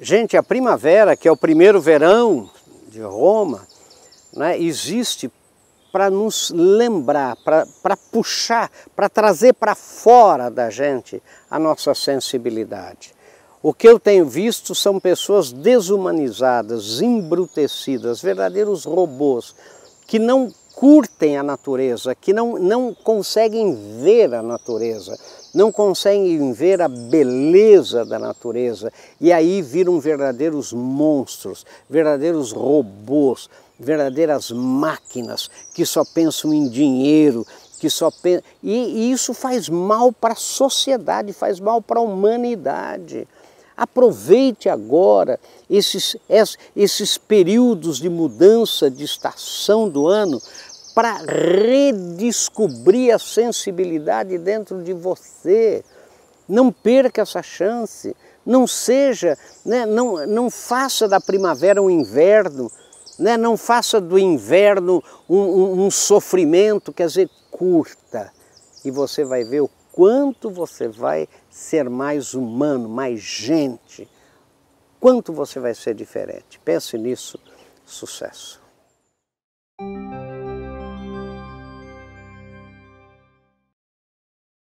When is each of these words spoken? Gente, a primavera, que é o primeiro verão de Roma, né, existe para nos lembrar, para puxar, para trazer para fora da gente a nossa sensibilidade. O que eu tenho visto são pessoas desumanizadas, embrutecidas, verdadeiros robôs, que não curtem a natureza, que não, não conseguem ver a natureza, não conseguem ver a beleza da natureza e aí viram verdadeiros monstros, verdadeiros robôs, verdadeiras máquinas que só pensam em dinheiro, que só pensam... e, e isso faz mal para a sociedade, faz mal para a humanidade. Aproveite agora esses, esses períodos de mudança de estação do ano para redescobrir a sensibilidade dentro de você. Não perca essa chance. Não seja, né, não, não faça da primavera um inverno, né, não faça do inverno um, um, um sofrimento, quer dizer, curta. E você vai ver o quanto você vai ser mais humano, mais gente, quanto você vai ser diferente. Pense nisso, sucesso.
Gente, 0.00 0.36
a 0.36 0.42
primavera, 0.44 1.16
que 1.16 1.26
é 1.26 1.32
o 1.32 1.36
primeiro 1.36 1.80
verão 1.80 2.48
de 2.88 3.00
Roma, 3.00 3.66
né, 4.32 4.56
existe 4.56 5.28
para 5.90 6.08
nos 6.08 6.50
lembrar, 6.54 7.36
para 7.44 7.96
puxar, 8.12 8.70
para 8.94 9.08
trazer 9.08 9.54
para 9.54 9.74
fora 9.74 10.50
da 10.50 10.70
gente 10.70 11.20
a 11.50 11.58
nossa 11.58 11.94
sensibilidade. 11.96 13.12
O 13.60 13.74
que 13.74 13.88
eu 13.88 13.98
tenho 13.98 14.24
visto 14.24 14.72
são 14.72 15.00
pessoas 15.00 15.50
desumanizadas, 15.50 17.00
embrutecidas, 17.00 18.22
verdadeiros 18.22 18.84
robôs, 18.84 19.56
que 20.06 20.20
não 20.20 20.54
curtem 20.78 21.36
a 21.36 21.42
natureza, 21.42 22.14
que 22.14 22.32
não, 22.32 22.56
não 22.56 22.94
conseguem 22.94 23.76
ver 24.00 24.32
a 24.32 24.40
natureza, 24.40 25.18
não 25.52 25.72
conseguem 25.72 26.52
ver 26.52 26.80
a 26.80 26.86
beleza 26.86 28.04
da 28.04 28.16
natureza 28.16 28.92
e 29.20 29.32
aí 29.32 29.60
viram 29.60 29.98
verdadeiros 29.98 30.72
monstros, 30.72 31.66
verdadeiros 31.90 32.52
robôs, 32.52 33.50
verdadeiras 33.76 34.52
máquinas 34.52 35.50
que 35.74 35.84
só 35.84 36.04
pensam 36.04 36.54
em 36.54 36.68
dinheiro, 36.68 37.44
que 37.80 37.90
só 37.90 38.08
pensam... 38.12 38.44
e, 38.62 38.72
e 38.72 39.10
isso 39.10 39.34
faz 39.34 39.68
mal 39.68 40.12
para 40.12 40.34
a 40.34 40.36
sociedade, 40.36 41.32
faz 41.32 41.58
mal 41.58 41.82
para 41.82 41.98
a 41.98 42.04
humanidade. 42.04 43.26
Aproveite 43.76 44.68
agora 44.68 45.38
esses, 45.70 46.16
esses 46.74 47.16
períodos 47.16 47.98
de 47.98 48.08
mudança 48.08 48.90
de 48.90 49.04
estação 49.04 49.88
do 49.88 50.08
ano 50.08 50.42
para 50.98 51.18
redescobrir 51.18 53.14
a 53.14 53.20
sensibilidade 53.20 54.36
dentro 54.36 54.82
de 54.82 54.92
você. 54.92 55.84
Não 56.48 56.72
perca 56.72 57.22
essa 57.22 57.40
chance. 57.40 58.16
Não 58.44 58.66
seja, 58.66 59.38
né, 59.64 59.86
não, 59.86 60.26
não 60.26 60.50
faça 60.50 61.06
da 61.06 61.20
primavera 61.20 61.80
um 61.80 61.88
inverno, 61.88 62.68
né, 63.16 63.36
não 63.36 63.56
faça 63.56 64.00
do 64.00 64.18
inverno 64.18 65.00
um, 65.28 65.38
um, 65.38 65.86
um 65.86 65.90
sofrimento, 65.90 66.92
quer 66.92 67.06
dizer, 67.06 67.30
curta. 67.48 68.32
E 68.84 68.90
você 68.90 69.22
vai 69.24 69.44
ver 69.44 69.60
o 69.60 69.70
quanto 69.92 70.50
você 70.50 70.88
vai 70.88 71.28
ser 71.48 71.88
mais 71.88 72.34
humano, 72.34 72.88
mais 72.88 73.20
gente, 73.20 74.08
quanto 74.98 75.32
você 75.32 75.60
vai 75.60 75.76
ser 75.76 75.94
diferente. 75.94 76.58
Pense 76.64 76.98
nisso, 76.98 77.38
sucesso. 77.86 78.60